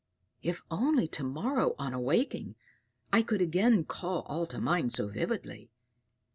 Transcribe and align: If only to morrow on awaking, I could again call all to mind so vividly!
If 0.41 0.63
only 0.71 1.07
to 1.09 1.23
morrow 1.23 1.75
on 1.77 1.93
awaking, 1.93 2.55
I 3.13 3.21
could 3.21 3.39
again 3.39 3.83
call 3.83 4.23
all 4.23 4.47
to 4.47 4.57
mind 4.59 4.91
so 4.93 5.07
vividly! 5.09 5.69